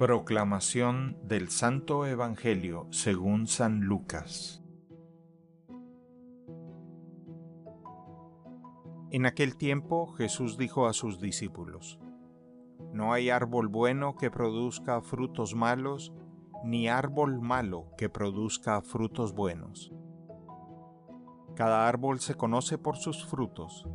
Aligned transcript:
Proclamación 0.00 1.18
del 1.24 1.50
Santo 1.50 2.06
Evangelio 2.06 2.86
según 2.90 3.46
San 3.46 3.80
Lucas 3.82 4.62
En 9.10 9.26
aquel 9.26 9.58
tiempo 9.58 10.06
Jesús 10.14 10.56
dijo 10.56 10.86
a 10.86 10.94
sus 10.94 11.20
discípulos, 11.20 12.00
No 12.94 13.12
hay 13.12 13.28
árbol 13.28 13.68
bueno 13.68 14.16
que 14.16 14.30
produzca 14.30 15.02
frutos 15.02 15.54
malos, 15.54 16.14
ni 16.64 16.88
árbol 16.88 17.38
malo 17.38 17.88
que 17.98 18.08
produzca 18.08 18.80
frutos 18.80 19.34
buenos. 19.34 19.92
Cada 21.54 21.86
árbol 21.86 22.20
se 22.20 22.36
conoce 22.36 22.78
por 22.78 22.96
sus 22.96 23.26
frutos. 23.26 23.86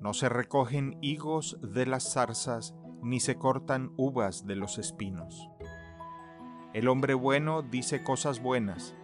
No 0.00 0.14
se 0.14 0.30
recogen 0.30 0.96
higos 1.02 1.58
de 1.60 1.84
las 1.84 2.14
zarzas, 2.14 2.74
ni 3.04 3.20
se 3.20 3.36
cortan 3.36 3.92
uvas 3.96 4.46
de 4.46 4.56
los 4.56 4.78
espinos. 4.78 5.50
El 6.72 6.88
hombre 6.88 7.14
bueno 7.14 7.62
dice 7.62 8.02
cosas 8.02 8.42
buenas, 8.42 8.96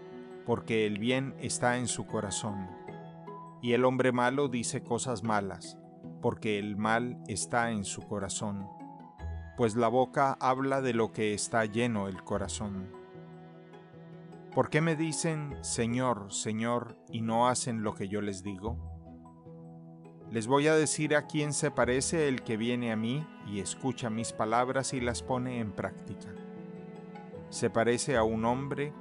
porque 0.46 0.86
el 0.86 0.98
bien 0.98 1.36
está 1.38 1.76
en 1.76 1.86
su 1.86 2.06
corazón 2.06 2.68
y 3.62 3.74
el 3.74 3.84
hombre 3.84 4.10
malo 4.10 4.48
dice 4.48 4.82
cosas 4.82 5.22
malas, 5.22 5.78
porque 6.22 6.58
el 6.58 6.76
mal 6.76 7.22
está 7.28 7.70
en 7.70 7.84
su 7.84 8.02
corazón, 8.02 8.66
pues 9.56 9.76
la 9.76 9.88
boca 9.88 10.36
habla 10.40 10.80
de 10.80 10.94
lo 10.94 11.12
que 11.12 11.34
está 11.34 11.66
lleno 11.66 12.08
el 12.08 12.24
corazón. 12.24 12.90
¿Por 14.54 14.70
qué 14.70 14.80
me 14.80 14.96
dicen, 14.96 15.56
Señor, 15.60 16.32
Señor, 16.32 16.96
y 17.12 17.20
no 17.20 17.48
hacen 17.48 17.82
lo 17.82 17.94
que 17.94 18.08
yo 18.08 18.20
les 18.22 18.42
digo? 18.42 18.89
Les 20.30 20.46
voy 20.46 20.68
a 20.68 20.76
decir 20.76 21.16
a 21.16 21.26
quién 21.26 21.52
se 21.52 21.72
parece 21.72 22.28
el 22.28 22.42
que 22.42 22.56
viene 22.56 22.92
a 22.92 22.96
mí 22.96 23.26
y 23.48 23.58
escucha 23.58 24.10
mis 24.10 24.32
palabras 24.32 24.92
y 24.92 25.00
las 25.00 25.24
pone 25.24 25.58
en 25.58 25.72
práctica. 25.72 26.28
Se 27.48 27.68
parece 27.68 28.16
a 28.16 28.22
un 28.22 28.44
hombre 28.44 28.92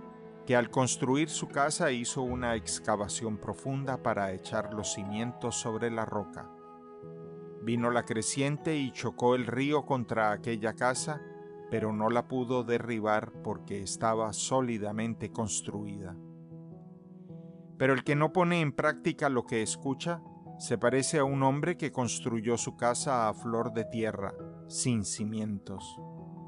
que 0.47 0.55
al 0.55 0.71
construir 0.71 1.29
su 1.29 1.47
casa 1.47 1.91
hizo 1.91 2.23
una 2.23 2.55
excavación 2.55 3.37
profunda 3.37 4.01
para 4.01 4.33
echar 4.33 4.73
los 4.73 4.93
cimientos 4.93 5.55
sobre 5.55 5.91
la 5.91 6.03
roca. 6.03 6.49
Vino 7.61 7.91
la 7.91 8.05
creciente 8.05 8.77
y 8.77 8.91
chocó 8.91 9.35
el 9.35 9.45
río 9.45 9.85
contra 9.85 10.31
aquella 10.31 10.73
casa, 10.73 11.21
pero 11.69 11.93
no 11.93 12.09
la 12.09 12.27
pudo 12.27 12.63
derribar 12.63 13.31
porque 13.43 13.83
estaba 13.83 14.33
sólidamente 14.33 15.31
construida. 15.31 16.15
Pero 17.77 17.93
el 17.93 18.03
que 18.03 18.15
no 18.15 18.33
pone 18.33 18.61
en 18.61 18.71
práctica 18.71 19.29
lo 19.29 19.45
que 19.45 19.61
escucha, 19.61 20.23
se 20.59 20.77
parece 20.77 21.19
a 21.19 21.23
un 21.23 21.41
hombre 21.41 21.77
que 21.77 21.91
construyó 21.91 22.57
su 22.57 22.75
casa 22.75 23.29
a 23.29 23.33
flor 23.33 23.71
de 23.73 23.85
tierra, 23.85 24.33
sin 24.67 25.05
cimientos. 25.05 25.97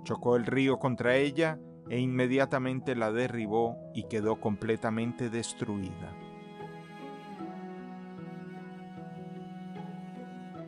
Chocó 0.03 0.35
el 0.35 0.45
río 0.45 0.79
contra 0.79 1.15
ella, 1.15 1.59
e 1.89 1.99
inmediatamente 1.99 2.95
la 2.95 3.11
derribó 3.11 3.77
y 3.93 4.07
quedó 4.07 4.39
completamente 4.39 5.29
destruida. 5.29 6.13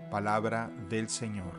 Palabra 0.09 0.71
del 0.89 1.09
Señor. 1.09 1.53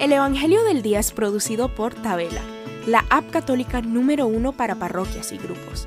El 0.00 0.12
Evangelio 0.12 0.64
del 0.64 0.82
Día 0.82 0.98
es 0.98 1.12
producido 1.12 1.74
por 1.74 1.94
Tabela, 1.94 2.42
la 2.86 3.04
app 3.10 3.30
católica 3.30 3.80
número 3.80 4.26
uno 4.26 4.52
para 4.52 4.74
parroquias 4.74 5.32
y 5.32 5.38
grupos. 5.38 5.86